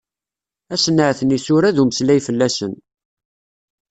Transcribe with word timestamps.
Asenɛet 0.73 1.19
n 1.23 1.33
yisura, 1.33 1.69
d 1.75 1.77
umeslay 1.81 2.19
fell-asen. 2.27 2.73